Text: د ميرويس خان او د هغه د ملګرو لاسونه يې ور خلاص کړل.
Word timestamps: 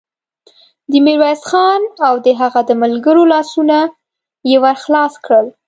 د 0.91 0.93
ميرويس 1.05 1.41
خان 1.49 1.81
او 2.07 2.13
د 2.25 2.27
هغه 2.41 2.59
د 2.69 2.71
ملګرو 2.83 3.23
لاسونه 3.33 3.77
يې 4.49 4.57
ور 4.63 4.77
خلاص 4.83 5.13
کړل. 5.25 5.45